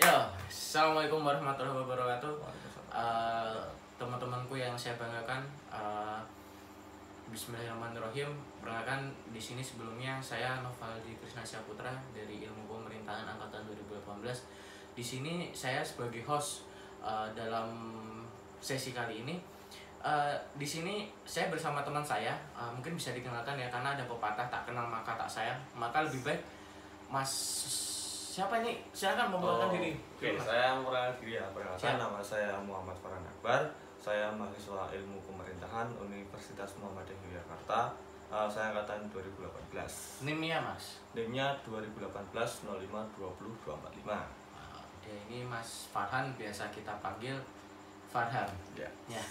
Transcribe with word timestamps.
Ya, 0.00 0.32
assalamualaikum 0.48 1.20
warahmatullahi 1.20 1.76
wabarakatuh. 1.84 2.32
Eh, 2.88 3.60
teman-temanku 4.00 4.56
yang 4.56 4.72
saya 4.72 4.96
banggakan, 4.96 5.44
eh, 5.68 6.24
Bismillahirrahmanirrahim. 7.28 8.32
Perkenalkan 8.64 9.12
di 9.28 9.36
sini 9.36 9.60
sebelumnya 9.60 10.16
saya 10.24 10.64
Novaldi 10.64 11.20
Krisna 11.20 11.44
Saputra 11.44 11.92
dari 12.16 12.40
Ilmu 12.40 12.64
Pemerintahan 12.64 13.28
angkatan 13.28 13.68
2018. 13.68 14.48
Di 14.96 15.04
sini 15.04 15.52
saya 15.52 15.84
sebagai 15.84 16.24
host 16.24 16.64
eh, 17.04 17.28
dalam 17.36 17.68
sesi 18.56 18.96
kali 18.96 19.20
ini. 19.20 19.36
Eh, 20.00 20.34
di 20.56 20.64
sini 20.64 21.12
saya 21.28 21.52
bersama 21.52 21.84
teman 21.84 22.00
saya, 22.00 22.40
eh, 22.56 22.70
mungkin 22.72 22.96
bisa 22.96 23.12
dikenalkan 23.12 23.60
ya 23.60 23.68
karena 23.68 24.00
ada 24.00 24.08
pepatah 24.08 24.48
tak 24.48 24.64
kenal 24.64 24.88
maka 24.88 25.12
tak 25.20 25.28
sayang. 25.28 25.60
Maka 25.76 26.08
lebih 26.08 26.24
baik 26.24 26.40
Mas 27.12 27.28
siapa 28.30 28.62
ini? 28.62 28.78
Silakan 28.92 29.34
memperkenalkan 29.34 29.66
Oh, 29.66 29.74
diri. 29.74 29.90
Oke, 30.14 30.28
saya 30.38 30.66
memperkenalkan 30.72 31.14
diri 31.18 31.32
ya. 31.34 31.44
Perkenalkan 31.50 31.96
nama 31.98 32.18
saya 32.22 32.54
Muhammad 32.60 32.96
Farhan 32.96 33.26
Akbar. 33.26 33.62
Saya 33.98 34.30
mahasiswa 34.30 34.86
Ilmu 34.88 35.18
Pemerintahan 35.20 35.90
Universitas 35.98 36.70
Muhammadiyah 36.78 37.18
Yogyakarta. 37.20 37.90
Uh, 38.30 38.46
saya 38.46 38.70
angkatan 38.70 39.10
2018. 39.10 40.22
Nimnya 40.22 40.62
Mas. 40.62 41.02
NIM-nya 41.12 41.50
2018 41.66 42.06
05 42.06 42.70
20 42.70 43.66
245. 43.66 44.06
Nah, 44.06 44.22
dia 45.02 45.16
ini 45.26 45.42
Mas 45.42 45.90
Farhan 45.90 46.30
biasa 46.34 46.70
kita 46.70 46.94
panggil 47.02 47.34
Farhan. 48.06 48.46
Ya. 48.72 48.86
Ya. 49.10 49.22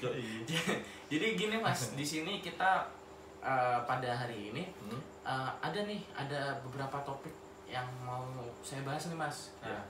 Jadi 1.10 1.26
gini 1.36 1.56
Mas, 1.58 1.92
di 1.98 2.06
sini 2.06 2.40
kita 2.40 2.88
eh, 3.38 3.78
pada 3.84 4.10
hari 4.16 4.50
ini 4.50 4.64
Hmm? 4.80 5.00
eh, 5.22 5.50
ada 5.60 5.80
nih 5.84 6.00
ada 6.10 6.56
beberapa 6.62 6.96
topik 7.04 7.34
yang 7.68 7.84
mau 8.00 8.24
saya 8.60 8.80
bahas 8.82 9.06
nih 9.06 9.16
Mas. 9.16 9.52
Ya. 9.60 9.70
Nah, 9.70 9.84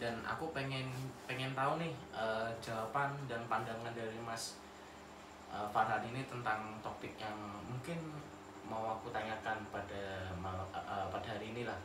dan 0.00 0.14
aku 0.24 0.48
pengen 0.50 0.88
pengen 1.26 1.52
tahu 1.52 1.76
nih 1.76 1.92
eh, 2.10 2.48
jawaban 2.58 3.12
dan 3.26 3.44
pandangan 3.44 3.92
dari 3.92 4.16
Mas 4.18 4.56
eh, 5.48 5.66
Farhan 5.68 6.06
ini 6.06 6.24
tentang 6.24 6.78
topik 6.80 7.18
yang 7.18 7.36
mungkin 7.66 7.98
mau 8.64 8.94
aku 8.94 9.10
tanyakan 9.10 9.58
pada 9.68 10.02
mal- 10.34 10.70
eh, 10.72 11.06
pada 11.10 11.26
hari 11.28 11.50
ini 11.50 11.66
lah. 11.66 11.76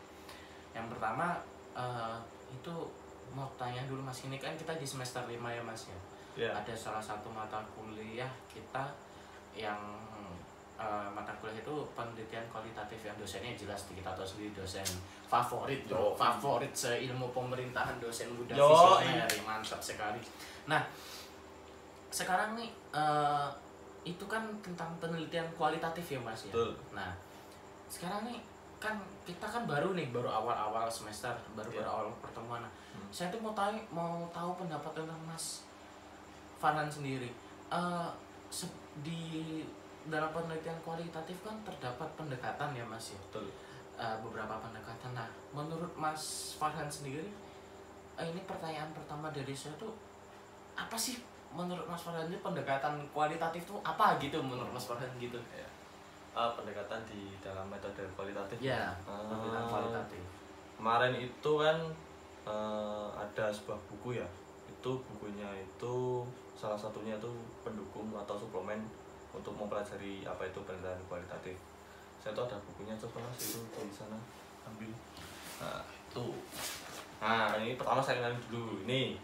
Yang 0.71 0.95
pertama 0.95 1.41
eh, 1.73 2.15
itu 2.49 2.75
mau 3.33 3.49
tanya 3.55 3.83
dulu 3.83 3.99
Mas 3.99 4.23
ini 4.23 4.37
kan 4.37 4.53
kita 4.53 4.77
di 4.77 4.85
semester 4.85 5.25
5 5.25 5.33
ya 5.35 5.61
Mas 5.61 5.89
ya 5.89 5.99
Ya. 6.35 6.51
ada 6.51 6.75
salah 6.75 6.99
satu 6.99 7.31
mata 7.31 7.63
kuliah 7.71 8.27
kita 8.45 8.91
yang 9.55 9.79
eh, 10.75 11.07
mata 11.09 11.31
kuliah 11.35 11.55
itu 11.55 11.75
penelitian 11.91 12.43
kualitatif 12.47 12.99
yang 13.01 13.15
dosennya 13.15 13.53
jelas 13.53 13.87
kita 13.87 14.11
tahu 14.11 14.23
sendiri 14.23 14.51
dosen 14.53 14.83
favorit 15.25 15.83
yo. 15.85 16.11
Favorit 16.13 16.71
seilmu 16.71 17.31
pemerintahan 17.31 17.95
dosen 17.97 18.31
muda 18.31 18.51
visioner 18.51 19.27
mantap 19.41 19.79
sekali. 19.79 20.19
Nah 20.65 20.83
sekarang 22.09 22.55
nih 22.55 22.69
eh, 22.91 23.47
itu 24.03 24.25
kan 24.25 24.43
tentang 24.61 24.93
penelitian 24.97 25.47
kualitatif 25.53 26.05
ya 26.05 26.19
mas 26.19 26.45
ya? 26.45 26.53
Betul. 26.53 26.77
nah 26.91 27.11
sekarang 27.85 28.23
nih 28.23 28.37
kan 28.75 28.97
kita 29.23 29.41
kan 29.41 29.65
baru 29.65 29.93
nih 29.93 30.11
baru 30.11 30.27
awal-awal 30.27 30.85
semester 30.85 31.33
baru 31.53 31.71
baru 31.71 31.87
awal 31.87 32.07
pertemuan. 32.19 32.61
Nah, 32.61 32.73
Hmm. 32.95 33.11
saya 33.11 33.27
tuh 33.27 33.39
mau 33.39 33.51
tahu 33.51 33.75
mau 33.89 34.23
tahu 34.29 34.55
pendapat 34.55 34.91
tentang 34.93 35.19
mas 35.25 35.67
Farhan 36.55 36.87
sendiri. 36.87 37.27
Se- 38.47 38.71
di 39.03 39.59
dalam 40.05 40.29
penelitian 40.29 40.77
kualitatif 40.81 41.37
kan 41.41 41.55
terdapat 41.65 42.05
pendekatan 42.13 42.69
ya 42.71 42.85
mas 42.85 43.11
ya 43.11 43.19
Betul. 43.29 43.49
Eh, 43.95 44.17
beberapa 44.19 44.59
pendekatan 44.59 45.15
nah 45.15 45.25
menurut 45.51 45.89
mas 45.95 46.53
Farhan 46.55 46.85
sendiri 46.85 47.25
eh, 48.15 48.27
ini 48.27 48.43
pertanyaan 48.43 48.91
pertama 48.91 49.31
dari 49.31 49.55
saya 49.55 49.71
tuh 49.75 49.95
apa 50.75 50.93
sih 50.93 51.17
menurut 51.49 51.87
mas 51.87 52.03
Farhan 52.03 52.27
ini 52.27 52.37
pendekatan 52.37 52.99
kualitatif 53.09 53.63
tuh 53.65 53.79
apa 53.81 54.19
gitu 54.19 54.37
menurut 54.39 54.69
mas 54.69 54.85
Farhan 54.85 55.09
gitu 55.17 55.39
Ya. 55.51 55.63
Ah, 56.35 56.51
pendekatan 56.51 56.99
di 57.07 57.31
dalam 57.39 57.71
metode 57.71 58.03
kualitatif. 58.11 58.59
ya 58.59 58.91
pendekatan 59.07 59.63
kualitatif 59.65 60.19
Kemarin 60.75 61.15
itu 61.15 61.51
kan 61.55 61.79
eh, 62.44 63.07
ada 63.15 63.47
sebuah 63.47 63.79
buku 63.88 64.19
ya. 64.19 64.27
Itu 64.67 64.99
bukunya 65.07 65.47
itu 65.55 65.95
salah 66.51 66.75
satunya 66.75 67.15
itu 67.15 67.31
pendukung 67.63 68.11
atau 68.11 68.35
suplemen 68.35 68.83
untuk 69.35 69.53
mempelajari 69.59 70.23
apa 70.23 70.47
itu 70.47 70.59
penelitian 70.63 71.03
kualitatif. 71.12 71.59
Saya 72.23 72.31
tahu 72.31 72.47
ada 72.47 72.57
bukunya 72.63 72.96
coba 72.96 73.22
mas 73.28 73.38
itu 73.44 73.59
di 73.68 73.94
sana 73.94 74.18
ambil. 74.66 74.91
Nah, 75.62 75.84
itu. 75.85 76.28
Nah, 77.19 77.53
ini 77.59 77.75
pertama 77.75 78.00
saya 78.00 78.24
kenalin 78.24 78.40
dulu. 78.47 78.81
Ini 78.88 79.19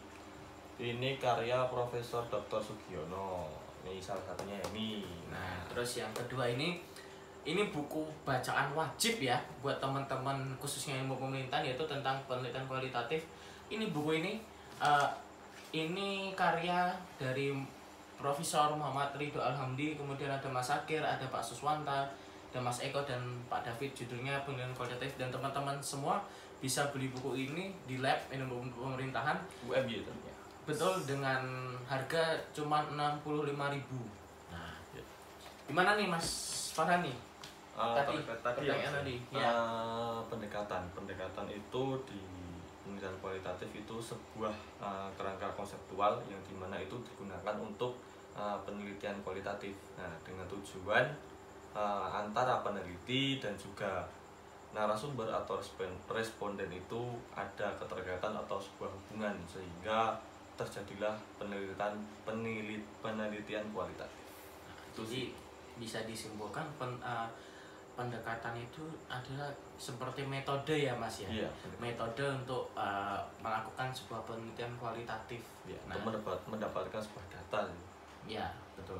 ini 0.81 1.09
karya 1.17 1.65
Profesor 1.71 2.27
Dr. 2.27 2.59
Sugiono. 2.59 3.49
Ini 3.87 3.97
salah 3.97 4.21
satunya 4.27 4.61
ini. 4.69 5.01
Nah, 5.31 5.65
terus 5.71 5.97
yang 5.97 6.11
kedua 6.13 6.51
ini 6.51 6.77
ini 7.41 7.73
buku 7.73 8.05
bacaan 8.21 8.69
wajib 8.77 9.17
ya 9.17 9.41
buat 9.65 9.81
teman-teman 9.81 10.53
khususnya 10.61 11.01
ilmu 11.01 11.17
pemerintahan 11.17 11.65
yaitu 11.65 11.81
tentang 11.89 12.21
penelitian 12.29 12.69
kualitatif. 12.69 13.25
Ini 13.73 13.89
buku 13.89 14.21
ini 14.21 14.37
eh, 14.77 15.09
ini 15.73 16.35
karya 16.37 16.91
dari 17.17 17.55
Profesor 18.21 18.69
Muhammad 18.71 19.17
Ridho 19.17 19.41
Alhamdi, 19.41 19.97
kemudian 19.97 20.29
ada 20.29 20.45
Mas 20.47 20.69
Akir, 20.69 21.01
ada 21.01 21.25
Pak 21.27 21.41
Suswanta, 21.41 22.05
ada 22.53 22.59
Mas 22.61 22.79
Eko 22.79 23.01
dan 23.01 23.19
Pak 23.49 23.65
David 23.65 23.91
judulnya 23.91 24.37
penelitian 24.45 24.71
kualitatif. 24.71 25.17
Dan 25.17 25.27
teman-teman 25.27 25.81
semua 25.81 26.21
bisa 26.61 26.93
beli 26.93 27.09
buku 27.09 27.33
ini 27.35 27.73
di 27.83 27.97
lab 27.97 28.21
ilmu 28.29 28.69
pemerintahan. 28.71 29.41
UMY 29.65 30.05
itu. 30.05 30.13
betul 30.61 30.93
dengan 31.03 31.41
harga 31.89 32.37
cuma 32.53 32.85
65.000 32.85 33.49
nah 34.53 34.69
gimana 35.65 35.97
nih 35.97 36.05
Mas 36.05 36.27
Farhan 36.71 37.01
nih 37.01 37.17
Ah, 37.71 37.95
Tadi, 37.97 38.19
tadi 38.19 38.27
pertanyaan 38.27 38.83
ya, 38.83 38.89
tadi, 38.99 39.15
eh, 39.31 39.39
ya. 39.41 39.51
pendekatan. 40.27 40.83
Pendekatan 40.91 41.47
itu 41.47 41.83
di 42.03 42.19
kualitatif 43.21 43.69
itu 43.71 43.95
sebuah 44.01 44.51
eh, 44.81 45.09
kerangka 45.15 45.47
konseptual 45.53 46.19
yang 46.27 46.41
di 46.43 46.57
mana 46.57 46.75
itu 46.81 46.97
digunakan 47.05 47.55
untuk 47.61 47.95
eh, 48.33 48.57
penelitian 48.65 49.15
kualitatif. 49.21 49.71
Nah 49.95 50.11
dengan 50.25 50.43
tujuan 50.49 51.05
eh, 51.77 52.07
antara 52.11 52.65
peneliti 52.65 53.37
dan 53.37 53.53
juga 53.55 54.03
narasumber 54.71 55.27
atau 55.27 55.59
responden 56.07 56.71
itu 56.71 57.01
ada 57.35 57.75
keterkaitan 57.75 58.31
atau 58.31 58.55
sebuah 58.55 58.87
hubungan 58.87 59.35
sehingga 59.43 60.15
terjadilah 60.55 61.15
penelitian 61.35 61.95
penilit 62.23 62.83
penelitian 63.03 63.67
kualitatif. 63.75 64.23
Itu 64.91 65.03
jadi 65.03 65.07
sih 65.07 65.25
bisa 65.79 66.03
disimpulkan 66.07 66.63
pen- 66.79 67.01
eh, 67.03 67.27
pendekatan 67.93 68.55
itu 68.55 68.81
adalah 69.05 69.47
seperti 69.75 70.23
metode 70.23 70.73
ya 70.73 70.93
Mas 70.93 71.19
ya 71.19 71.29
iya 71.29 71.49
metode 71.77 72.23
untuk 72.23 72.71
eh, 72.73 73.19
melakukan 73.37 73.89
sebuah 73.89 74.23
penelitian 74.23 74.71
kualitatif 74.75 75.41
Ya, 75.61 75.77
Nah. 75.85 75.93
untuk 75.93 76.17
mendapat, 76.17 76.37
mendapatkan 76.47 76.97
sebuah 76.99 77.25
data. 77.29 77.61
ya 78.25 78.47
betul 78.73 78.97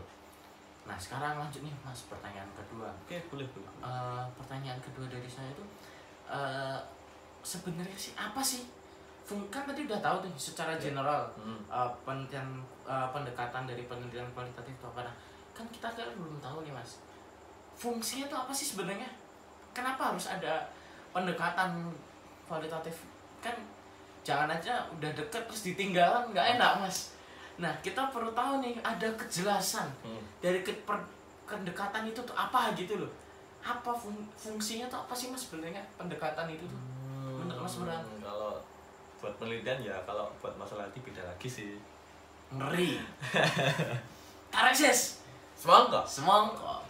nah 0.82 0.94
sekarang 0.96 1.38
lanjut 1.38 1.62
nih 1.62 1.74
Mas 1.80 2.06
pertanyaan 2.06 2.50
kedua 2.52 2.90
Oke, 3.02 3.18
boleh, 3.28 3.46
boleh. 3.48 3.70
Eh, 3.80 4.24
pertanyaan 4.36 4.80
kedua 4.80 5.06
dari 5.06 5.26
saya 5.26 5.48
itu 5.48 5.66
eh, 6.28 6.80
sebenarnya 7.42 7.96
sih 7.96 8.14
apa 8.14 8.42
sih 8.42 8.66
kan 9.48 9.64
tadi 9.64 9.88
udah 9.88 9.98
tahu 9.98 10.18
tuh 10.22 10.32
secara 10.36 10.76
Ya. 10.76 10.90
general 10.90 11.24
Hmm. 11.34 11.62
eh, 11.66 11.90
penelitian 12.04 12.48
eh, 12.84 13.08
pendekatan 13.10 13.64
dari 13.64 13.84
penelitian 13.84 14.28
kualitatif 14.32 14.74
itu 14.74 14.86
apa 14.86 15.02
nah 15.04 15.16
kan 15.52 15.64
kita 15.70 15.88
kan 15.88 16.10
belum 16.12 16.38
tahu 16.38 16.62
nih 16.62 16.72
mas 16.72 17.00
fungsinya 17.74 18.26
itu 18.26 18.36
apa 18.38 18.52
sih 18.52 18.68
sebenarnya? 18.68 19.08
Kenapa 19.72 20.10
harus 20.10 20.26
ada 20.26 20.68
pendekatan 21.10 21.92
kualitatif 22.44 23.04
kan 23.40 23.56
jangan 24.22 24.48
aja 24.50 24.86
udah 24.92 25.10
deket 25.12 25.42
terus 25.44 25.64
ditinggalan 25.66 26.30
nggak 26.30 26.56
enak 26.56 26.72
mas. 26.78 27.16
Nah 27.58 27.72
kita 27.80 28.08
perlu 28.08 28.30
tahu 28.32 28.60
nih 28.60 28.78
ada 28.80 29.08
kejelasan 29.16 29.88
Hmm. 30.02 30.22
dari 30.40 30.60
ke 30.60 30.72
per- 30.82 31.10
kedekatan 31.44 32.06
itu 32.06 32.20
tuh 32.22 32.34
apa 32.34 32.72
gitu 32.74 32.96
loh. 32.98 33.12
Apa 33.60 33.92
fung- 33.92 34.30
fungsinya 34.34 34.88
tuh 34.88 35.00
apa 35.00 35.14
sih 35.14 35.28
mas 35.28 35.42
sebenarnya 35.42 35.82
pendekatan 35.96 36.48
itu 36.48 36.64
tuh? 36.64 36.82
Menurut 37.34 37.62
Mas 37.62 37.76
Burhan? 37.76 37.98
Hmm, 38.00 38.22
Kalau 38.22 38.54
buat 39.18 39.34
penelitian 39.36 39.80
ya, 39.84 39.96
kalau 40.02 40.30
buat 40.38 40.54
masalah 40.56 40.86
itu 40.88 41.02
beda 41.02 41.22
lagi 41.22 41.48
sih. 41.48 41.78
ngeri. 42.52 43.00
Tareksis 44.52 45.24
Semangka. 45.56 46.02
semongkok 46.04 46.82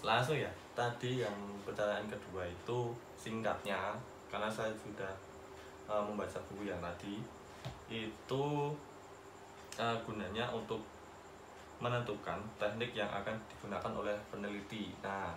Langsung 0.00 0.36
ya. 0.36 0.50
Tadi 0.72 1.20
yang 1.20 1.34
pertanyaan 1.66 2.08
kedua 2.08 2.46
itu 2.46 2.94
singkatnya, 3.18 3.92
karena 4.32 4.48
saya 4.48 4.72
sudah 4.72 5.12
uh, 5.84 6.00
membaca 6.00 6.40
buku 6.48 6.70
yang 6.70 6.80
tadi, 6.80 7.20
itu 7.90 8.44
uh, 9.76 9.96
gunanya 10.06 10.48
untuk 10.48 10.80
menentukan 11.80 12.40
teknik 12.60 12.92
yang 12.92 13.08
akan 13.08 13.36
digunakan 13.48 13.92
oleh 13.96 14.16
peneliti. 14.28 14.92
Nah, 15.00 15.32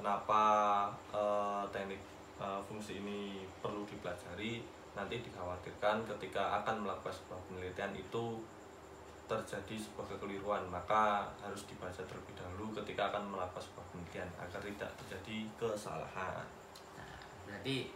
kenapa 0.00 0.88
eh, 1.12 1.64
teknik 1.68 2.00
eh, 2.40 2.60
fungsi 2.64 3.04
ini 3.04 3.44
perlu 3.60 3.84
dipelajari? 3.84 4.64
nanti 4.98 5.22
dikhawatirkan 5.22 6.02
ketika 6.02 6.58
akan 6.58 6.82
melakukan 6.82 7.14
sebuah 7.14 7.38
penelitian 7.46 7.94
itu 7.94 8.42
terjadi 9.28 9.76
sebuah 9.76 10.16
kekeliruan 10.16 10.64
maka 10.72 11.28
harus 11.44 11.68
dibaca 11.68 12.00
terlebih 12.00 12.32
dahulu 12.32 12.72
ketika 12.80 13.12
akan 13.12 13.28
melakukan 13.28 13.60
sebuah 13.60 13.84
penelitian 13.92 14.28
agar 14.40 14.60
tidak 14.64 14.90
terjadi 15.04 15.36
kesalahan. 15.60 16.46
Nah, 16.96 17.16
berarti 17.44 17.92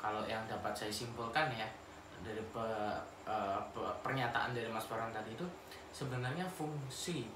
kalau 0.00 0.24
yang 0.24 0.48
dapat 0.48 0.72
saya 0.72 0.92
simpulkan 0.92 1.52
ya 1.52 1.68
dari 2.24 2.40
pe, 2.40 2.66
uh, 3.28 3.60
pe, 3.72 3.82
pernyataan 4.00 4.56
dari 4.56 4.68
Mas 4.72 4.88
Farhan 4.88 5.12
tadi 5.12 5.36
itu 5.36 5.44
sebenarnya 5.92 6.48
fungsi 6.48 7.28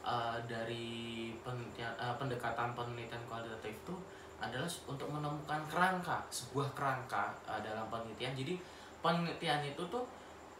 uh, 0.00 0.40
dari 0.48 1.28
penelitian, 1.44 1.92
uh, 2.00 2.16
pendekatan 2.16 2.72
penelitian 2.72 3.20
kualitatif 3.28 3.76
itu 3.84 3.96
adalah 4.40 4.68
untuk 4.88 5.08
menemukan 5.12 5.60
kerangka 5.68 6.24
sebuah 6.32 6.72
kerangka 6.72 7.28
uh, 7.44 7.60
dalam 7.60 7.84
penelitian 7.92 8.32
jadi 8.32 8.56
penelitian 9.04 9.60
itu 9.68 9.82
tuh 9.92 10.04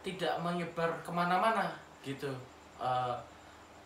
tidak 0.05 0.37
menyebar 0.41 0.89
ke 1.01 1.09
mana-mana 1.09 1.73
gitu 2.01 2.29
uh, 2.81 3.15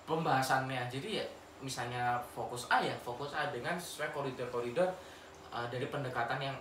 pembahasannya 0.07 0.88
jadi 0.88 1.23
ya 1.23 1.25
misalnya 1.63 2.19
fokus 2.35 2.67
A 2.67 2.83
ya 2.83 2.95
fokus 3.01 3.31
A 3.35 3.51
dengan 3.51 3.75
sesuai 3.79 4.12
koridor-koridor 4.12 4.88
uh, 5.51 5.67
dari 5.71 5.88
pendekatan 5.88 6.39
yang 6.39 6.57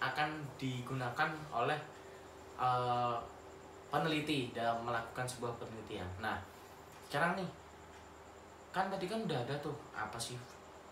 akan 0.00 0.28
digunakan 0.60 1.32
oleh 1.52 1.76
uh, 2.60 3.16
peneliti 3.88 4.52
dalam 4.52 4.84
melakukan 4.84 5.24
sebuah 5.24 5.56
penelitian. 5.56 6.08
Nah, 6.20 6.36
sekarang 7.08 7.38
nih 7.40 7.48
kan 8.74 8.92
tadi 8.92 9.08
kan 9.08 9.24
udah 9.24 9.40
ada 9.40 9.56
tuh 9.64 9.72
apa 9.96 10.20
sih 10.20 10.36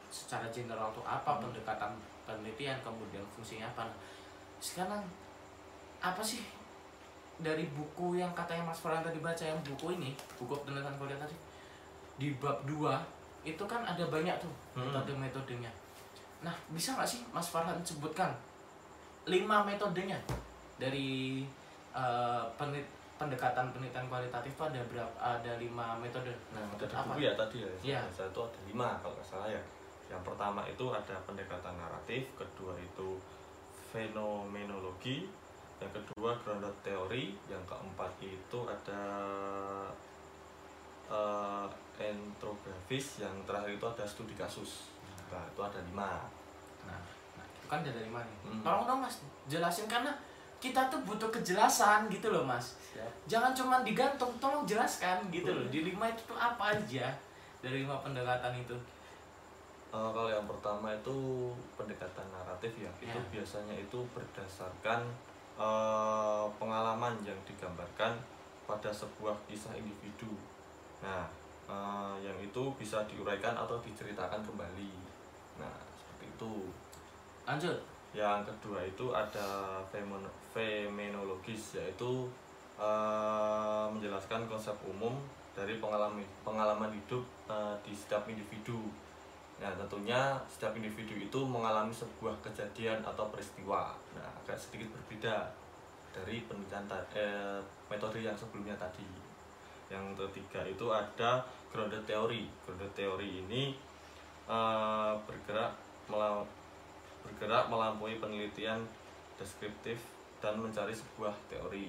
secara 0.09 0.49
general 0.49 0.89
tuh 0.97 1.05
apa 1.05 1.37
hmm. 1.37 1.51
pendekatan 1.51 1.93
penelitian 2.25 2.81
kemudian 2.81 3.25
fungsinya 3.37 3.69
apa. 3.77 3.93
Nah, 3.93 3.99
sekarang 4.63 5.03
apa 6.01 6.23
sih 6.25 6.41
dari 7.43 7.67
buku 7.75 8.15
yang 8.19 8.31
katanya 8.31 8.71
Mas 8.71 8.79
Farhan 8.79 9.03
tadi 9.03 9.19
baca 9.19 9.43
yang 9.43 9.59
buku 9.67 9.99
ini 9.99 10.15
buku 10.39 10.55
penelitian 10.63 10.95
kuliah 10.95 11.19
tadi 11.19 11.35
di 12.15 12.31
bab 12.39 12.63
2 12.63 12.79
itu 13.45 13.65
kan 13.67 13.83
ada 13.83 14.05
banyak 14.07 14.37
tuh 14.39 14.53
hmm. 14.79 14.95
metode-metodenya. 14.95 15.71
Nah 16.47 16.55
bisa 16.71 16.95
nggak 16.95 17.09
sih 17.09 17.21
Mas 17.35 17.51
Farhan 17.51 17.77
sebutkan 17.83 18.31
lima 19.27 19.67
metodenya? 19.67 20.17
Dari 20.75 21.43
uh, 21.95 22.43
penelit, 22.59 22.87
pendekatan 23.15 23.71
penelitian 23.71 24.07
kualitatif 24.11 24.51
itu 24.55 24.65
ada 24.65 24.81
berapa 24.91 25.15
ada 25.19 25.53
lima 25.59 25.99
metode. 25.99 26.31
Nah 26.55 26.63
metode 26.71 26.93
apa 26.95 27.13
buku 27.15 27.27
ya 27.27 27.33
tadi 27.35 27.57
ya. 27.63 27.99
Ya. 27.99 28.01
itu 28.07 28.41
ada 28.41 28.61
lima 28.65 28.99
kalau 29.03 29.15
nggak 29.19 29.27
salah 29.27 29.49
ya. 29.51 29.63
Yang 30.09 30.23
pertama 30.23 30.63
itu 30.71 30.85
ada 30.89 31.17
pendekatan 31.27 31.75
naratif 31.77 32.23
kedua 32.39 32.79
itu 32.79 33.19
fenomenologi 33.93 35.31
yang 35.85 35.93
kedua 35.93 36.33
grounded 36.41 36.73
teori 36.81 37.37
yang 37.45 37.61
keempat 37.69 38.09
itu 38.25 38.59
ada 38.65 39.05
uh, 41.13 41.69
entrografis 42.01 43.21
yang 43.21 43.37
terakhir 43.45 43.77
itu 43.77 43.85
ada 43.85 44.05
studi 44.09 44.33
kasus. 44.33 44.89
Nah 45.29 45.45
itu 45.45 45.61
ada 45.61 45.77
lima. 45.85 46.25
Nah, 46.89 47.01
nah 47.37 47.45
itu 47.45 47.69
kan 47.69 47.85
ada 47.85 48.01
lima 48.01 48.25
nih 48.25 48.37
hmm. 48.49 48.61
tolong 48.65 48.85
dong 48.89 49.01
mas 49.05 49.21
jelasin. 49.45 49.85
Karena 49.85 50.09
kita 50.57 50.89
tuh 50.89 51.05
butuh 51.05 51.29
kejelasan 51.29 52.09
gitu 52.09 52.33
loh 52.33 52.49
mas. 52.49 52.81
Siap. 52.81 53.11
jangan 53.29 53.53
cuma 53.53 53.83
digantung 53.85 54.33
tolong 54.41 54.65
jelaskan 54.65 55.21
gitu 55.29 55.53
loh. 55.53 55.69
Di 55.69 55.85
lima 55.85 56.09
itu 56.09 56.25
tuh 56.25 56.39
apa 56.41 56.73
aja? 56.73 57.13
Dari 57.61 57.85
lima 57.85 58.01
pendekatan 58.01 58.57
itu. 58.57 58.77
Uh, 59.95 60.11
kalau 60.11 60.27
yang 60.27 60.43
pertama 60.49 60.91
itu 60.91 61.15
pendekatan 61.79 62.27
naratif 62.35 62.83
ya, 62.83 62.91
ya. 62.99 63.15
itu 63.15 63.19
biasanya 63.31 63.79
itu 63.79 64.03
berdasarkan 64.11 65.07
uh, 65.59 66.47
pengalaman 66.59 67.15
yang 67.23 67.37
digambarkan 67.47 68.19
pada 68.65 68.91
sebuah 68.91 69.37
kisah 69.47 69.77
individu. 69.77 70.33
Nah, 71.05 71.29
uh, 71.69 72.17
yang 72.21 72.37
itu 72.41 72.73
bisa 72.81 73.05
diuraikan 73.05 73.55
atau 73.55 73.77
diceritakan 73.81 74.41
kembali. 74.41 74.93
Nah, 75.61 75.77
seperti 75.95 76.25
itu. 76.33 76.55
Lanjut. 77.45 77.79
Yang 78.15 78.47
kedua 78.47 78.79
itu 78.87 79.11
ada 79.11 79.83
fenomenologis 79.91 81.75
yaitu 81.75 82.31
uh, 82.79 83.91
menjelaskan 83.91 84.47
konsep 84.47 84.79
umum 84.87 85.19
dari 85.51 85.83
pengalaman 85.83 86.23
pengalaman 86.47 86.95
hidup 86.95 87.27
uh, 87.51 87.75
di 87.83 87.91
setiap 87.91 88.23
individu. 88.31 88.87
Nah, 89.63 89.71
tentunya 89.79 90.35
setiap 90.51 90.75
individu 90.75 91.15
itu 91.15 91.39
mengalami 91.47 91.95
sebuah 91.95 92.35
kejadian 92.43 92.99
atau 93.07 93.31
peristiwa. 93.31 93.95
Nah, 94.19 94.29
agak 94.43 94.59
sedikit 94.59 94.91
berbeda 94.91 95.47
dari 96.11 96.43
penelitian 96.47 96.87
eh, 97.15 97.59
metode 97.87 98.19
yang 98.23 98.35
sebelumnya 98.35 98.75
tadi. 98.75 99.07
Yang 99.91 100.27
ketiga 100.31 100.67
itu 100.67 100.87
ada 100.91 101.43
grounded 101.71 102.03
theory. 102.07 102.51
Grounded 102.67 102.91
theory 102.99 103.47
ini 103.47 103.79
eh, 104.51 105.13
bergerak 105.23 105.73
melau 106.11 106.43
bergerak 107.25 107.73
melampaui 107.73 108.21
penelitian 108.21 108.85
deskriptif 109.41 109.97
dan 110.45 110.61
mencari 110.61 110.93
sebuah 110.93 111.33
teori. 111.49 111.89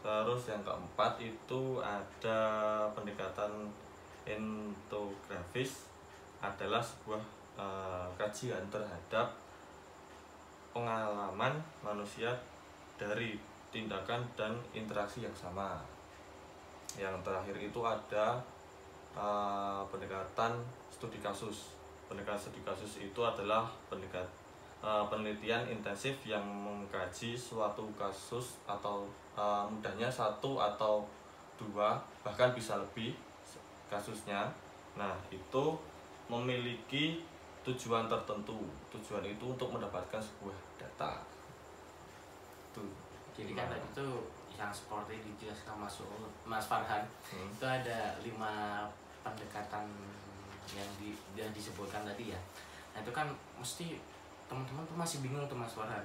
Terus 0.00 0.42
yang 0.48 0.62
keempat 0.64 1.20
itu 1.20 1.82
ada 1.82 2.40
pendekatan 2.94 3.68
entografis 4.24 5.89
adalah 6.40 6.80
sebuah 6.80 7.20
uh, 7.60 8.08
kajian 8.16 8.64
terhadap 8.72 9.28
pengalaman 10.72 11.52
manusia 11.84 12.32
dari 12.96 13.36
tindakan 13.70 14.24
dan 14.34 14.52
interaksi 14.74 15.22
yang 15.22 15.36
sama. 15.36 15.78
Yang 16.98 17.22
terakhir 17.22 17.56
itu 17.56 17.80
ada 17.84 18.40
uh, 19.14 19.82
pendekatan 19.88 20.58
studi 20.90 21.22
kasus. 21.22 21.76
Pendekatan 22.10 22.40
studi 22.40 22.60
kasus 22.66 22.98
itu 22.98 23.20
adalah 23.22 23.70
pendekat, 23.86 24.26
uh, 24.82 25.06
penelitian 25.06 25.70
intensif 25.70 26.18
yang 26.26 26.42
mengkaji 26.42 27.38
suatu 27.38 27.86
kasus 27.94 28.58
atau 28.66 29.06
uh, 29.38 29.64
mudahnya 29.70 30.10
satu 30.10 30.58
atau 30.58 31.06
dua 31.54 32.00
bahkan 32.26 32.50
bisa 32.56 32.74
lebih 32.80 33.14
kasusnya. 33.86 34.50
Nah 34.98 35.14
itu 35.30 35.64
memiliki 36.30 37.26
tujuan 37.66 38.06
tertentu. 38.06 38.62
Tujuan 38.94 39.26
itu 39.26 39.44
untuk 39.50 39.74
mendapatkan 39.74 40.22
sebuah 40.22 40.54
data 40.78 41.26
itu 42.70 42.86
jadi 43.34 43.52
kan 43.58 43.66
tadi 43.66 43.86
itu 43.90 44.08
yang 44.54 44.70
seperti 44.70 45.18
dijelaskan 45.24 45.74
Mas 45.74 45.98
Mas 46.46 46.64
Farhan 46.70 47.02
hmm. 47.34 47.50
itu 47.56 47.64
ada 47.66 48.14
lima 48.22 48.84
pendekatan 49.26 49.90
yang 50.70 50.90
di 51.02 51.10
yang 51.34 51.50
disebutkan 51.50 52.06
tadi 52.06 52.30
ya 52.30 52.40
nah 52.94 53.02
itu 53.02 53.10
kan 53.10 53.26
mesti 53.58 53.98
teman-teman 54.46 54.86
tuh 54.86 54.96
masih 54.98 55.18
bingung 55.22 55.42
tuh 55.50 55.58
Mas 55.58 55.74
Farhan 55.74 56.04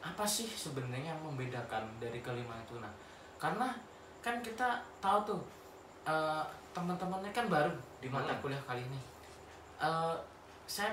apa 0.00 0.24
sih 0.24 0.46
sebenarnya 0.46 1.12
yang 1.12 1.20
membedakan 1.20 1.84
dari 2.00 2.22
kelima 2.24 2.56
itu 2.64 2.80
nah 2.80 2.92
karena 3.36 3.74
kan 4.24 4.40
kita 4.40 4.80
tahu 5.02 5.34
tuh 5.34 5.40
uh, 6.06 6.42
teman-temannya 6.72 7.30
kan 7.34 7.46
baru 7.50 7.74
di 7.98 8.08
mata 8.08 8.32
hmm. 8.32 8.40
kuliah 8.40 8.62
kali 8.64 8.80
ini 8.80 9.00
uh, 9.78 10.14
saya 10.68 10.92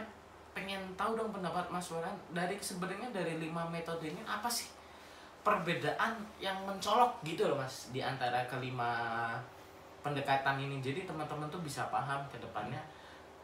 pengen 0.56 0.80
tahu 0.96 1.20
dong 1.20 1.36
pendapat 1.36 1.68
Mas 1.68 1.92
Farhan 1.92 2.16
dari 2.32 2.56
sebenarnya 2.56 3.12
dari 3.12 3.36
lima 3.36 3.68
metode 3.68 4.08
ini 4.08 4.24
apa 4.24 4.48
sih 4.48 4.72
perbedaan 5.46 6.18
yang 6.42 6.58
mencolok 6.66 7.22
gitu 7.22 7.46
loh 7.46 7.62
mas 7.62 7.94
di 7.94 8.02
antara 8.02 8.48
kelima 8.50 9.36
pendekatan 10.02 10.58
ini? 10.58 10.82
Jadi 10.82 11.06
teman-teman 11.06 11.46
tuh 11.52 11.62
bisa 11.62 11.86
paham 11.94 12.26
ke 12.32 12.42
depannya 12.42 12.82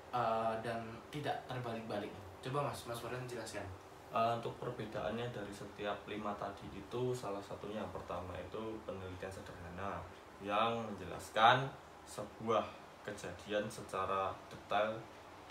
uh, 0.09 0.55
dan 0.65 0.81
tidak 1.13 1.35
terbalik-balik. 1.45 2.09
Coba 2.41 2.71
mas 2.71 2.89
mas 2.89 2.97
Warren 3.03 3.27
jelaskan. 3.29 3.67
Uh, 4.11 4.35
untuk 4.35 4.51
perbedaannya 4.59 5.23
dari 5.31 5.53
setiap 5.55 5.95
lima 6.03 6.35
tadi 6.35 6.67
itu 6.75 7.15
salah 7.15 7.39
satunya 7.39 7.79
yang 7.79 7.91
pertama 7.95 8.35
itu 8.35 8.75
penelitian 8.83 9.31
sederhana 9.31 10.03
yang 10.43 10.83
menjelaskan 10.83 11.63
sebuah 12.03 12.65
kejadian 13.07 13.63
secara 13.71 14.35
detail 14.51 14.91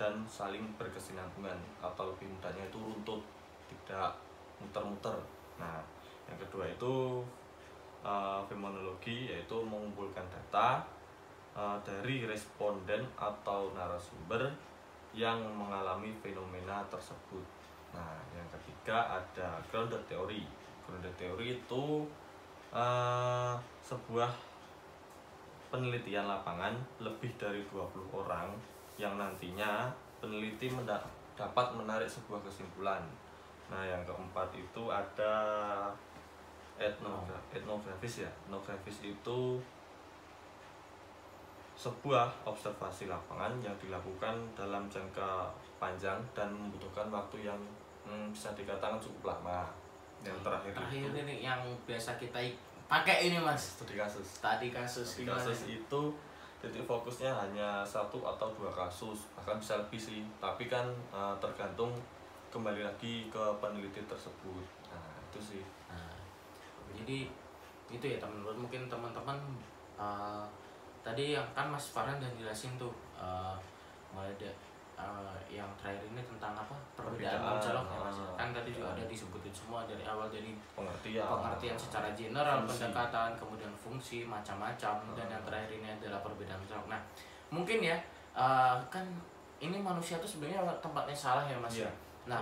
dan 0.01 0.25
saling 0.25 0.65
berkesinambungan 0.81 1.61
atau 1.85 2.09
lebih 2.09 2.33
mudahnya 2.33 2.65
itu 2.65 2.81
runtut 2.81 3.21
tidak 3.69 4.17
muter-muter 4.57 5.21
nah 5.61 5.85
yang 6.25 6.41
kedua 6.41 6.65
itu 6.65 7.21
uh, 8.01 8.41
yaitu 9.05 9.57
mengumpulkan 9.61 10.25
data 10.33 10.81
uh, 11.57 11.77
dari 11.85 12.25
responden 12.25 13.05
atau 13.19 13.73
narasumber 13.77 14.49
yang 15.11 15.43
mengalami 15.59 16.15
fenomena 16.23 16.87
tersebut. 16.87 17.43
Nah, 17.91 18.15
yang 18.31 18.47
ketiga 18.55 19.19
ada 19.19 19.59
grounded 19.67 19.99
theory. 20.07 20.47
Grounded 20.87 21.11
theory 21.19 21.59
itu 21.59 22.07
uh, 22.71 23.59
sebuah 23.83 24.31
penelitian 25.71 26.27
lapangan 26.27 26.75
lebih 27.03 27.35
dari 27.39 27.63
20 27.71 27.91
orang 28.15 28.51
yang 29.01 29.17
nantinya 29.17 29.89
peneliti 30.21 30.69
dapat 31.33 31.67
menarik 31.73 32.05
sebuah 32.05 32.45
kesimpulan. 32.45 33.01
Nah, 33.73 33.81
yang 33.81 34.05
keempat 34.05 34.53
itu 34.53 34.83
ada 34.93 35.33
etnogra- 36.77 37.45
etnografis 37.57 38.29
ya. 38.29 38.31
Etnografis 38.45 39.01
itu 39.01 39.57
sebuah 41.81 42.29
observasi 42.45 43.09
lapangan 43.09 43.57
yang 43.65 43.73
dilakukan 43.81 44.37
dalam 44.53 44.85
jangka 44.93 45.49
panjang 45.81 46.21
dan 46.37 46.53
membutuhkan 46.53 47.09
waktu 47.09 47.49
yang 47.49 47.61
hmm, 48.05 48.29
bisa 48.37 48.53
dikatakan 48.53 49.01
cukup 49.01 49.33
lama. 49.33 49.65
Yang 50.21 50.45
terakhir, 50.45 50.73
terakhir 50.77 51.01
itu 51.09 51.19
ini 51.25 51.35
yang 51.41 51.61
biasa 51.89 52.21
kita 52.21 52.37
pakai 52.85 53.33
ini 53.33 53.41
mas. 53.41 53.81
Studi 53.81 53.97
kasus. 53.97 54.45
Tadi 54.45 54.69
kasus 54.69 55.09
Studi 55.17 55.25
gimana? 55.25 55.41
kasus 55.41 55.73
itu 55.73 56.03
titik 56.61 56.85
fokusnya 56.85 57.33
hanya 57.33 57.81
satu 57.83 58.21
atau 58.21 58.53
dua 58.53 58.69
kasus 58.69 59.25
bahkan 59.35 59.57
bisa 59.57 59.81
lebih 59.81 60.01
sih. 60.01 60.21
Tapi 60.37 60.69
kan 60.69 60.87
eh, 61.11 61.35
tergantung 61.41 61.97
kembali 62.53 62.85
lagi 62.85 63.27
ke 63.33 63.45
peneliti 63.63 64.03
tersebut. 64.05 64.65
Nah 64.93 65.09
itu 65.31 65.41
sih. 65.41 65.63
Nah, 65.89 66.15
jadi 66.93 67.31
itu 67.91 68.05
ya 68.07 68.19
teman-teman 68.23 68.55
mungkin 68.55 68.87
teman-teman 68.87 69.39
uh, 69.99 70.47
tadi 71.03 71.35
yang 71.35 71.47
kan 71.59 71.67
Mas 71.67 71.91
Farhan 71.91 72.23
udah 72.23 72.31
jelasin 72.39 72.79
tuh 72.79 72.95
uh, 73.19 73.59
mulai 74.15 74.31
uh, 75.01 75.33
yang 75.49 75.67
terakhir 75.75 76.05
ini 76.07 76.23
tentang 76.23 76.53
apa 76.55 76.75
perbedaan 76.95 77.41
mencolok 77.41 77.87
ya 77.87 77.99
Mas 78.01 78.19
ah, 78.19 78.33
kan 78.37 78.49
tadi 78.53 78.71
juga 78.71 78.87
ah. 78.87 78.95
ada 78.95 79.05
disebutin 79.05 79.51
semua 79.51 79.81
dari 79.85 80.05
awal 80.05 80.29
dari 80.29 80.53
pengertian 80.73 81.25
pengertian 81.27 81.75
secara 81.75 82.09
general 82.13 82.63
Fungsi. 82.63 82.71
pendekatan 82.85 83.31
kemudian 83.35 83.73
fungsi 83.75 84.19
macam-macam 84.23 84.95
dan 85.13 85.27
Ah. 85.27 85.33
yang 85.33 85.43
terakhir 85.43 85.71
ini 85.73 85.89
adalah 85.91 86.21
perbedaan 86.21 86.59
mencolok 86.59 86.87
nah 86.87 87.01
mungkin 87.49 87.79
ya 87.81 87.97
uh, 88.33 88.79
kan 88.87 89.03
ini 89.59 89.77
manusia 89.77 90.17
tuh 90.17 90.29
sebenarnya 90.29 90.61
tempatnya 90.79 91.17
salah 91.17 91.45
ya 91.45 91.57
Mas 91.57 91.75
ya 91.77 91.91
nah 92.25 92.41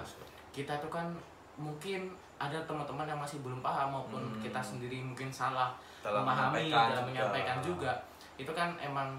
kita 0.51 0.77
tuh 0.79 0.91
kan 0.91 1.07
mungkin 1.55 2.11
ada 2.39 2.59
teman-teman 2.63 3.03
yang 3.05 3.19
masih 3.19 3.43
belum 3.43 3.59
paham 3.59 3.91
maupun 3.91 4.23
Hmm. 4.23 4.39
kita 4.39 4.61
sendiri 4.61 5.03
mungkin 5.03 5.27
salah 5.27 5.75
dalam 5.99 6.23
memahami 6.23 6.71
menyampaikan 6.71 6.79
dalam 6.87 6.95
juga. 6.95 7.09
menyampaikan 7.11 7.59
juga 7.59 7.93
itu 8.39 8.53
kan 8.53 8.71
emang 8.79 9.19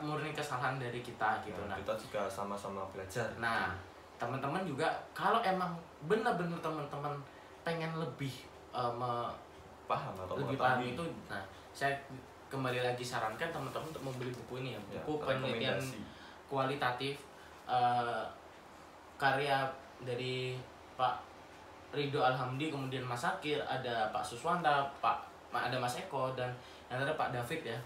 murni 0.00 0.30
kesalahan 0.30 0.76
dari 0.76 1.00
kita 1.00 1.40
gitu. 1.40 1.56
Nah, 1.62 1.72
nah 1.72 1.76
kita 1.76 1.96
juga 1.96 2.20
sama-sama 2.26 2.84
belajar. 2.88 3.24
nah 3.36 3.72
teman-teman 4.16 4.60
juga 4.62 4.84
kalau 5.10 5.40
emang 5.40 5.72
benar-benar 6.02 6.60
teman-teman 6.60 7.16
pengen 7.60 7.88
lebih 7.94 8.44
uh, 8.70 8.92
me- 8.92 9.32
paham 9.86 10.12
atau 10.14 10.36
lebih 10.38 10.54
paham 10.54 10.84
itu 10.84 11.02
nah 11.26 11.40
saya 11.70 11.96
kembali 12.46 12.78
lagi 12.78 13.00
sarankan 13.00 13.48
teman-teman 13.48 13.88
untuk 13.88 14.04
membeli 14.04 14.30
buku 14.30 14.60
ini 14.60 14.70
ya 14.70 14.80
Ya, 14.88 15.00
buku 15.00 15.18
penelitian 15.18 15.74
rekomendasi. 15.74 15.98
kualitatif 16.46 17.16
eh, 17.66 18.22
karya 19.16 19.66
dari 20.00 20.58
Pak 20.94 21.14
Ridho 21.90 22.20
Alhamdi 22.20 22.68
kemudian 22.68 23.02
Mas 23.02 23.22
Akir 23.22 23.58
ada 23.60 24.10
Pak 24.10 24.22
Suswanda 24.22 24.86
Pak 25.00 25.26
ada 25.50 25.74
Mas 25.76 25.96
Eko 25.96 26.30
dan 26.32 26.50
yang 26.86 26.98
ada 26.98 27.14
Pak 27.14 27.30
David 27.32 27.66
ya 27.66 27.78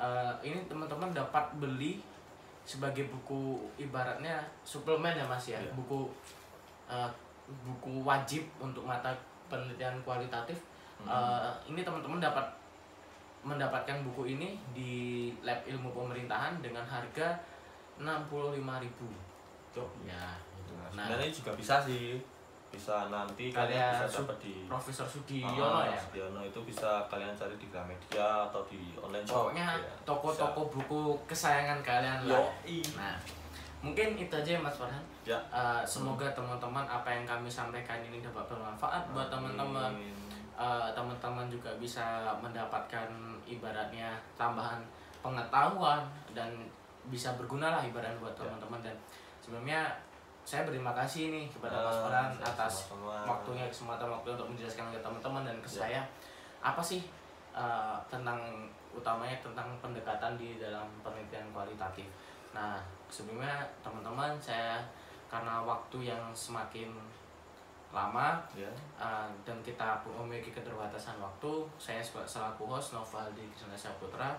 Eh, 0.00 0.32
ini 0.48 0.64
teman-teman 0.64 1.12
dapat 1.12 1.44
beli 1.60 2.00
sebagai 2.64 3.12
buku 3.12 3.68
ibaratnya 3.76 4.40
suplemen 4.64 5.12
ya 5.12 5.28
Mas 5.28 5.44
ya 5.44 5.60
Iya. 5.60 5.72
buku 5.76 6.08
eh, 6.88 7.10
buku 7.68 8.00
wajib 8.00 8.48
untuk 8.56 8.88
mata 8.88 9.12
penelitian 9.52 10.00
kualitatif 10.00 10.56
Hmm. 11.00 11.08
Eh, 11.08 11.52
ini 11.72 11.80
teman-teman 11.80 12.20
dapat 12.20 12.44
mendapatkan 13.40 14.04
buku 14.04 14.36
ini 14.36 14.60
di 14.76 14.92
lab 15.40 15.64
ilmu 15.64 15.96
pemerintahan 15.96 16.60
dengan 16.60 16.84
harga 16.84 17.40
65.000 17.96 19.08
ya 20.04 20.36
gitu. 20.60 20.72
Nah, 20.76 20.92
nah 20.92 21.04
sebenarnya 21.08 21.32
juga 21.32 21.50
bisa 21.56 21.80
sih 21.80 22.20
bisa 22.70 23.06
nanti 23.06 23.50
Karya 23.50 23.66
kalian 23.66 23.92
bisa 24.00 24.18
dapat 24.22 24.36
di 24.38 24.52
Profesor 24.64 25.04
Sugiono 25.04 25.58
Ah, 25.76 25.84
ya 25.84 25.98
Sugiono 25.98 26.40
itu 26.40 26.60
bisa 26.62 27.02
kalian 27.06 27.34
cari 27.34 27.54
di 27.54 27.66
Gramedia 27.66 28.46
atau 28.46 28.62
di 28.64 28.94
online 28.96 29.22
shop 29.22 29.50
pokoknya 29.50 29.66
ya. 29.74 29.90
toko-toko 30.02 30.62
buku 30.70 31.00
kesayangan 31.26 31.78
kalian 31.80 32.18
Bisa. 32.20 32.32
lah 32.32 32.46
nah 32.94 33.16
mungkin 33.80 34.12
itu 34.14 34.30
aja 34.30 34.50
ya 34.54 34.60
Mas 34.60 34.76
Farhan 34.76 35.02
ya 35.22 35.38
Eh, 35.46 35.82
semoga 35.84 36.30
teman-teman 36.30 36.84
apa 36.84 37.08
yang 37.08 37.24
kami 37.24 37.46
sampaikan 37.46 38.00
ini 38.00 38.18
dapat 38.18 38.46
bermanfaat 38.46 39.02
buat 39.10 39.28
teman-teman. 39.28 39.92
Eh, 40.54 40.88
teman-teman 40.92 41.48
juga 41.48 41.72
bisa 41.76 42.04
mendapatkan 42.36 43.08
ibaratnya 43.44 44.12
tambahan 44.34 44.80
pengetahuan 45.20 46.04
dan 46.30 46.52
bisa 47.06 47.32
berguna 47.34 47.70
lah 47.70 47.82
ibarat 47.82 48.12
buat 48.16 48.32
Ya. 48.32 48.44
teman-teman 48.44 48.80
dan 48.82 48.96
sebelumnya 49.40 49.80
saya 50.50 50.66
berterima 50.66 50.90
kasih 50.98 51.30
nih 51.30 51.46
kepada 51.54 51.78
Mas 51.78 51.94
Ah, 51.94 52.02
Farhan 52.10 52.30
atas 52.42 52.74
waktunya 53.22 53.70
kesempatan 53.70 54.10
waktu 54.10 54.34
untuk 54.34 54.50
menjelaskan 54.50 54.90
ke 54.90 54.98
teman-teman. 54.98 55.46
Dan 55.46 55.56
ke 55.62 55.70
Ya. 55.70 55.78
saya 55.86 56.00
apa 56.58 56.82
sih 56.82 57.06
eh, 57.54 57.96
tentang 58.10 58.66
utamanya 58.90 59.38
tentang 59.38 59.78
pendekatan 59.78 60.34
di 60.34 60.58
dalam 60.58 60.90
penelitian 61.06 61.46
kualitatif. 61.54 62.10
Nah 62.50 62.82
sebelumnya 63.06 63.62
teman-teman 63.86 64.34
saya 64.42 64.82
karena 65.30 65.62
waktu 65.62 66.10
yang 66.10 66.34
semakin 66.34 66.90
lama 67.90 68.38
ya. 68.54 68.70
Uh, 69.02 69.26
dan 69.42 69.58
kita 69.66 69.98
memiliki 70.06 70.54
keterbatasan 70.54 71.18
waktu 71.18 71.50
saya 71.74 71.98
sel- 71.98 72.22
selaku 72.22 72.62
host 72.70 72.94
Novaldi 72.94 73.42
Krishna 73.50 73.74
Saputra 73.74 74.30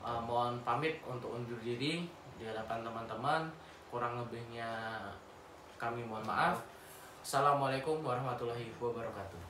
uh, 0.00 0.16
mohon 0.24 0.56
pamit 0.64 0.96
untuk 1.04 1.36
undur 1.36 1.60
diri 1.60 2.08
di 2.40 2.44
hadapan 2.48 2.80
teman-teman 2.80 3.52
kurang 3.88 4.20
lebihnya 4.20 5.00
kami 5.80 6.04
mohon 6.04 6.24
maaf. 6.26 6.60
Assalamualaikum 7.24 8.00
warahmatullahi 8.04 8.72
wabarakatuh 8.78 9.47